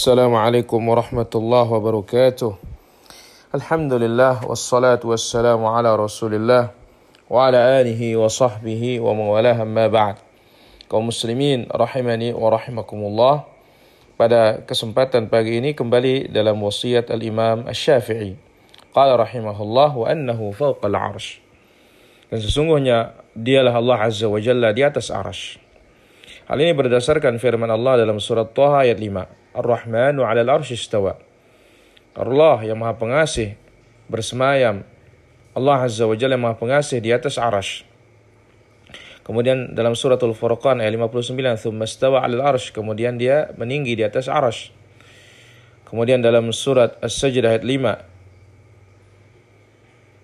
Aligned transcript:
السلام 0.00 0.31
عليكم 0.31 0.79
ورحمة 0.87 1.31
الله 1.35 1.67
وبركاته 1.75 2.51
الحمد 3.51 3.93
لله 3.99 4.47
والصلاة 4.47 5.03
والسلام 5.03 5.59
على 5.59 5.91
رسول 5.99 6.31
الله 6.39 6.63
وعلى 7.27 7.59
آله 7.83 8.01
وصحبه 8.15 8.83
ومن 9.03 9.25
والاه 9.35 9.67
أما 9.67 9.91
بعد 9.91 10.15
kaum 10.87 11.11
muslimin 11.11 11.67
rahimani 11.67 12.31
wa 12.31 12.55
rahimakumullah 12.55 13.43
pada 14.15 14.63
kesempatan 14.63 15.27
pagi 15.27 15.59
ini 15.59 15.75
kembali 15.75 16.31
dalam 16.31 16.55
wasiat 16.63 17.11
al-Imam 17.11 17.67
Asy-Syafi'i 17.67 18.39
qala 18.95 19.19
rahimahullah 19.19 19.91
wa 19.91 20.07
annahu 20.07 20.55
fawqa 20.55 20.87
al-'arsy 20.87 21.43
dan 22.31 22.39
sesungguhnya 22.39 23.19
dialah 23.35 23.75
Allah 23.75 24.07
azza 24.07 24.31
wa 24.31 24.39
jalla 24.39 24.71
di 24.71 24.87
atas 24.87 25.11
arsy 25.11 25.59
hal 26.47 26.63
ini 26.63 26.71
berdasarkan 26.71 27.43
firman 27.43 27.67
Allah 27.67 27.99
dalam 28.07 28.23
surat 28.23 28.55
Thaha 28.55 28.87
ayat 28.87 28.95
5 28.95 29.39
Ar-Rahmanu 29.55 30.23
'alal 30.23 30.61
arsy 30.61 30.79
istawa 30.79 31.19
Allah 32.15 32.59
yang 32.63 32.79
Maha 32.79 32.95
Pengasih 32.95 33.55
bersemayam 34.11 34.83
Allah 35.51 35.83
azza 35.83 36.07
wa 36.07 36.15
jalla 36.15 36.35
yang 36.39 36.43
Maha 36.43 36.59
Pengasih 36.59 36.99
di 37.03 37.11
atas 37.11 37.35
arsy 37.39 37.91
Kemudian 39.21 39.77
dalam 39.77 39.93
suratul 39.93 40.33
Furqan 40.33 40.81
ayat 40.81 40.97
59, 40.97 41.55
"Tsumma 41.55 41.85
stawa 41.85 42.25
'alal 42.25 42.41
arsh." 42.41 42.73
Kemudian 42.73 43.21
dia 43.21 43.53
meninggi 43.53 43.93
di 43.93 44.01
atas 44.01 44.25
arsy. 44.25 44.73
Kemudian 45.85 46.25
dalam 46.25 46.49
surat 46.49 46.97
As-Sajdah 47.03 47.55
ayat 47.55 47.63
5, 47.67 48.01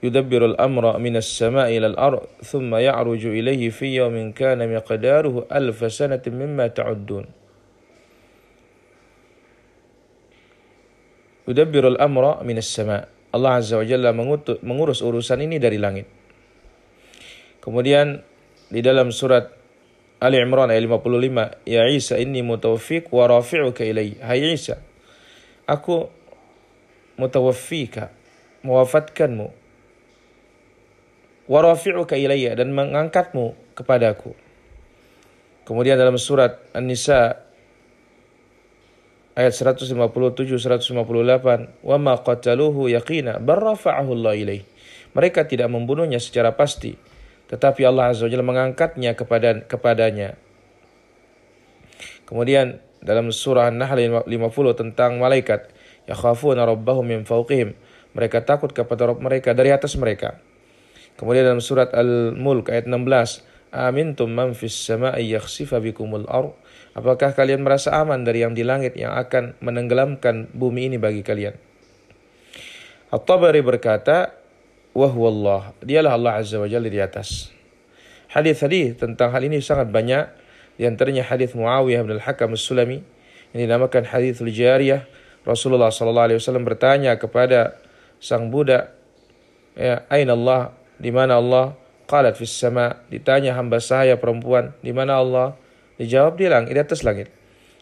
"Yudabbirul 0.02 0.57
amra 0.57 0.98
minas 0.98 1.30
sama'i 1.30 1.77
ilal 1.77 1.96
ard, 1.99 2.26
thumma 2.41 2.82
ya'ruju 2.82 3.35
ilayhi 3.38 3.70
fi 3.70 4.02
yawmin 4.02 4.34
kana 4.34 4.66
miqdaruhu 4.66 5.46
alf 5.52 5.80
sanatin 5.88 6.34
mimma 6.34 6.73
ta'uddun." 6.73 7.46
Yudabbirul 11.47 11.95
amra 11.97 12.43
minas 12.43 12.67
sama'. 12.67 13.07
Allah 13.31 13.59
Azza 13.59 13.79
wa 13.79 13.85
Jalla 13.87 14.15
mengurus 14.15 15.03
urusan 15.03 15.43
ini 15.43 15.59
dari 15.59 15.76
langit. 15.79 16.07
Kemudian 17.59 18.23
di 18.71 18.79
dalam 18.79 19.12
surat 19.12 19.51
Ali 20.17 20.41
Imran 20.41 20.71
ayat 20.71 20.81
55, 20.84 21.62
"Ya 21.67 21.85
Isa, 21.91 22.17
inni 22.17 22.41
mutawaffik 22.41 23.12
wa 23.13 23.27
rafi'uka 23.29 23.85
ilai." 23.85 24.17
Hai 24.17 24.55
Isa, 24.55 24.81
aku 25.70 26.09
mutawaffika, 27.21 28.09
mewafatkanmu. 28.65 29.48
Wa 31.48 31.59
rafi'uka 31.63 32.17
ilayya 32.17 32.57
dan 32.57 32.73
mengangkatmu 32.73 33.76
kepadaku. 33.77 34.34
Kemudian 35.67 35.99
dalam 35.99 36.15
surat 36.17 36.63
An-Nisa 36.71 37.46
ayat 39.38 39.54
157 39.54 40.57
158, 40.57 41.70
"Wa 41.85 42.02
ma 42.02 42.18
qataluhu 42.18 42.90
yaqina, 42.90 43.38
bar 43.38 43.62
rafa'ahu 43.62 44.18
Allah 44.18 44.34
ilaih." 44.34 44.63
Mereka 45.13 45.46
tidak 45.46 45.70
membunuhnya 45.70 46.18
secara 46.18 46.57
pasti, 46.57 46.98
tetapi 47.54 47.85
Allah 47.85 48.12
Azza 48.12 48.26
wa 48.26 48.29
Jalla 48.34 48.46
mengangkatnya 48.46 49.13
kepada 49.13 49.62
kepadanya. 49.70 50.35
Kemudian 52.26 52.82
dalam 52.99 53.32
surah 53.32 53.71
An-Nahl 53.71 54.26
50 54.26 54.76
tentang 54.76 55.21
malaikat, 55.21 55.72
yakhafuna 56.10 56.68
rabbahum 56.68 57.07
min 57.07 57.22
fawqihim. 57.24 57.77
Mereka 58.18 58.44
takut 58.44 58.74
kepada 58.74 59.13
Rabb 59.13 59.22
mereka 59.22 59.54
dari 59.54 59.70
atas 59.70 59.94
mereka. 59.96 60.41
Kemudian 61.18 61.46
dalam 61.46 61.62
surat 61.62 61.94
Al-Mulk 61.94 62.70
ayat 62.74 62.85
16, 62.90 63.46
Amintum 63.71 64.31
man 64.31 64.56
fis 64.56 64.73
sama'i 64.73 65.35
yakhsifa 65.35 65.84
bikumul 65.84 66.23
ard. 66.31 66.56
Apakah 66.97 67.35
kalian 67.35 67.62
merasa 67.62 67.94
aman 67.94 68.23
dari 68.23 68.41
yang 68.41 68.57
di 68.57 68.66
langit 68.66 68.97
yang 68.97 69.13
akan 69.13 69.53
menenggelamkan 69.62 70.50
bumi 70.56 70.90
ini 70.90 70.97
bagi 70.97 71.22
kalian? 71.22 71.53
At-Tabari 73.13 73.62
berkata, 73.62 74.34
wahwallah. 74.97 75.78
Dialah 75.79 76.18
Allah 76.18 76.34
Azza 76.41 76.57
wa 76.57 76.66
Jalla 76.66 76.90
di 76.90 76.97
atas. 76.97 77.53
Hadis-hadis 78.33 79.00
tentang 79.00 79.31
hal 79.31 79.45
ini 79.45 79.61
sangat 79.61 79.94
banyak. 79.94 80.28
Di 80.75 80.84
antaranya 80.84 81.23
hadis 81.25 81.55
Muawiyah 81.55 82.03
bin 82.03 82.19
Al-Hakam 82.19 82.57
As-Sulami 82.57 82.99
yang 83.55 83.59
dinamakan 83.63 84.03
hadis 84.09 84.41
jariyah. 84.41 85.07
Rasulullah 85.47 85.94
sallallahu 85.94 86.28
alaihi 86.34 86.39
wasallam 86.44 86.67
bertanya 86.67 87.16
kepada 87.16 87.79
sang 88.19 88.51
budak, 88.51 88.91
"Ya, 89.79 90.03
aina 90.11 90.35
Allah? 90.35 90.75
Di 90.99 91.07
mana 91.07 91.39
Allah?" 91.39 91.86
Qalat 92.07 92.40
fis 92.40 92.56
sama. 92.56 93.03
Ditanya 93.12 93.53
hamba 93.53 93.84
saya 93.84 94.16
perempuan, 94.16 94.73
"Di 94.79 94.95
mana 94.95 95.19
Allah?" 95.19 95.59
Dijawab 95.97 96.38
di 96.38 96.45
langit, 96.45 96.72
di 96.78 96.81
atas 96.81 97.01
langit. 97.01 97.34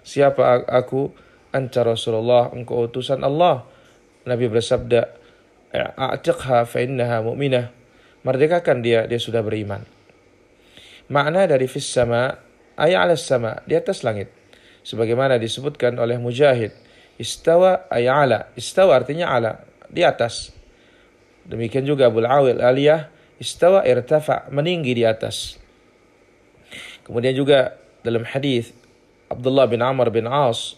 Siapa 0.02 0.66
aku? 0.72 1.12
Anta 1.52 1.84
Rasulullah, 1.84 2.52
engkau 2.52 2.88
utusan 2.88 3.24
Allah. 3.24 3.64
Nabi 4.28 4.52
bersabda, 4.52 5.08
a'tiqha 5.76 6.68
fa 6.68 6.80
innaha 6.84 7.24
mu'minah. 7.24 7.72
Merdekakan 8.24 8.84
dia, 8.84 9.08
dia 9.08 9.20
sudah 9.20 9.44
beriman. 9.44 9.84
Makna 11.12 11.46
dari 11.46 11.70
fis 11.70 11.86
sama 11.86 12.40
ay 12.76 12.98
ala 12.98 13.16
sama, 13.16 13.62
di 13.64 13.78
atas 13.78 14.02
langit. 14.04 14.32
Sebagaimana 14.84 15.40
disebutkan 15.40 15.96
oleh 15.96 16.20
Mujahid, 16.20 16.76
istawa 17.16 17.88
ay 17.88 18.10
ala. 18.10 18.52
Istawa 18.58 19.00
artinya 19.00 19.32
ala, 19.32 19.64
di 19.88 20.02
atas. 20.04 20.52
Demikian 21.46 21.86
juga 21.86 22.10
Abu 22.10 22.26
Awil 22.26 22.60
aliyah, 22.60 23.15
istawa 23.42 23.84
irtafa, 23.84 24.48
meninggi 24.52 24.96
di 24.96 25.04
atas. 25.04 25.60
Kemudian 27.06 27.38
juga 27.38 27.78
dalam 28.02 28.26
hadis 28.26 28.74
Abdullah 29.30 29.70
bin 29.70 29.82
Amr 29.82 30.10
bin 30.10 30.26
As, 30.26 30.78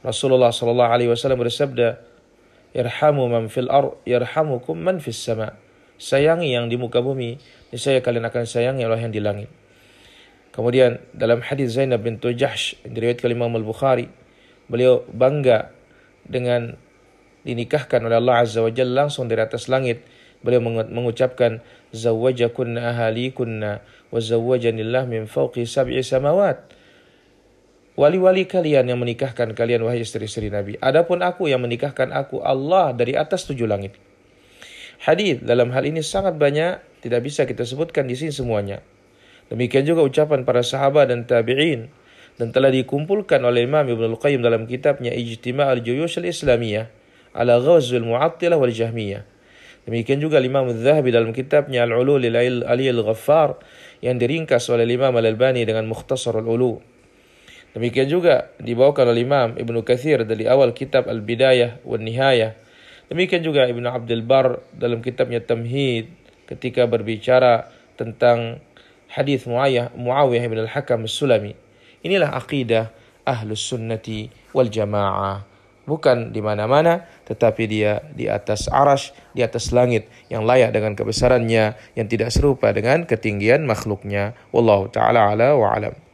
Rasulullah 0.00 0.50
sallallahu 0.50 0.90
alaihi 0.90 1.10
wasallam 1.12 1.42
bersabda, 1.42 2.00
Irhamu 2.70 3.26
man 3.26 3.50
fil 3.50 3.66
ar, 3.66 3.98
yarhamukum 4.06 4.78
man 4.78 5.02
fis 5.02 5.18
sama. 5.18 5.58
Sayangi 6.00 6.54
yang 6.54 6.70
di 6.70 6.78
muka 6.78 7.02
bumi, 7.02 7.36
niscaya 7.74 8.00
kalian 8.00 8.24
akan 8.30 8.46
sayangi 8.46 8.86
Allah 8.86 9.02
yang 9.02 9.12
di 9.12 9.20
langit. 9.20 9.50
Kemudian 10.54 11.02
dalam 11.12 11.42
hadis 11.42 11.74
Zainab 11.76 12.02
bin 12.06 12.18
Jahsh 12.18 12.78
yang 12.86 12.94
diriwayatkan 12.94 13.30
Imam 13.30 13.52
Al-Bukhari, 13.54 14.08
beliau 14.70 15.02
bangga 15.10 15.70
dengan 16.26 16.78
dinikahkan 17.42 18.02
oleh 18.06 18.16
Allah 18.18 18.46
Azza 18.46 18.62
wa 18.62 18.70
Jalla 18.70 19.06
langsung 19.06 19.26
dari 19.26 19.42
atas 19.42 19.66
langit. 19.66 20.02
Beliau 20.40 20.64
mengucapkan 20.64 21.60
zawwajakunna 21.92 22.80
ahalikunna 22.96 23.84
wa 24.08 24.18
zawwajanillah 24.18 25.04
min 25.04 25.28
fawqi 25.28 25.68
sab'i 25.68 26.00
samawat 26.00 26.64
wali-wali 28.00 28.48
kalian 28.48 28.88
yang 28.88 28.96
menikahkan 28.96 29.52
kalian 29.52 29.84
wahai 29.84 30.00
istri-istri 30.00 30.48
Nabi. 30.48 30.80
Adapun 30.80 31.20
aku 31.20 31.52
yang 31.52 31.60
menikahkan 31.60 32.08
aku 32.08 32.40
Allah 32.40 32.96
dari 32.96 33.12
atas 33.12 33.44
tujuh 33.44 33.68
langit. 33.68 34.00
Hadis 35.04 35.44
dalam 35.44 35.68
hal 35.76 35.84
ini 35.84 36.00
sangat 36.00 36.40
banyak, 36.40 36.80
tidak 37.04 37.20
bisa 37.24 37.44
kita 37.44 37.64
sebutkan 37.68 38.08
di 38.08 38.16
sini 38.16 38.32
semuanya. 38.32 38.80
Demikian 39.52 39.84
juga 39.84 40.00
ucapan 40.04 40.48
para 40.48 40.64
sahabat 40.64 41.12
dan 41.12 41.28
tabi'in 41.28 41.92
dan 42.40 42.52
telah 42.56 42.72
dikumpulkan 42.72 43.44
oleh 43.44 43.68
Imam 43.68 43.84
Ibnu 43.84 44.16
Al-Qayyim 44.16 44.40
dalam 44.40 44.64
kitabnya 44.64 45.12
Ijtima' 45.12 45.68
al-Juyush 45.68 46.24
al-Islamiyah 46.24 46.88
ala 47.36 47.60
Ghazwil 47.60 48.06
Mu'attilah 48.06 48.56
wal 48.56 48.72
Jahmiyah. 48.72 49.28
Demikian 49.88 50.20
juga 50.20 50.38
Imam 50.38 50.68
Al-Zahabi 50.68 51.08
dalam 51.08 51.32
kitabnya 51.32 51.88
Al-Ulu 51.88 52.20
lil 52.20 52.36
Ali 52.36 52.86
Al-Ghaffar 52.86 53.56
yang 54.04 54.20
diringkas 54.20 54.68
oleh 54.68 54.84
Imam 54.84 55.16
Al-Albani 55.16 55.64
dengan 55.64 55.88
Mukhtasar 55.88 56.36
Al-Ulu. 56.36 56.80
Demikian 57.70 58.10
juga 58.10 58.50
dibawakan 58.58 59.14
oleh 59.14 59.22
Imam 59.22 59.48
Ibnu 59.54 59.86
Katsir 59.86 60.26
dari 60.26 60.44
awal 60.44 60.74
kitab 60.74 61.06
Al-Bidayah 61.06 61.86
wa 61.86 61.96
Nihayah. 61.96 62.58
Demikian 63.10 63.42
juga 63.42 63.66
Ibnu 63.66 63.86
Abdul 63.90 64.22
Bar 64.26 64.62
dalam 64.74 65.02
kitabnya 65.02 65.42
Tamhid 65.42 66.10
ketika 66.50 66.86
berbicara 66.86 67.70
tentang 67.94 68.58
hadis 69.10 69.46
Muawiyah, 69.46 69.94
Muawiyah 69.98 70.44
bin 70.46 70.58
Al-Hakam 70.66 71.06
Sulami. 71.10 71.54
Inilah 72.06 72.34
akidah 72.34 72.90
Ahlus 73.26 73.62
Sunnati 73.62 74.30
wal 74.54 74.70
Jamaah. 74.70 75.49
Bukan 75.90 76.30
di 76.30 76.38
mana-mana, 76.38 77.02
tetapi 77.26 77.66
dia 77.66 77.98
di 78.14 78.30
atas 78.30 78.70
arash, 78.70 79.10
di 79.34 79.42
atas 79.42 79.74
langit 79.74 80.06
yang 80.30 80.46
layak 80.46 80.70
dengan 80.70 80.94
kebesarannya, 80.94 81.74
yang 81.98 82.06
tidak 82.06 82.30
serupa 82.30 82.70
dengan 82.70 83.02
ketinggian 83.02 83.66
makhluknya. 83.66 84.38
Wallahu 84.54 84.86
ta'ala 84.86 85.34
ala 85.34 85.58
wa 85.58 85.74
alam. 85.74 86.09